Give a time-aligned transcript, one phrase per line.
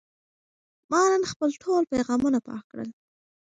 [0.91, 2.89] ما نن خپل ټول پیغامونه پاک کړل.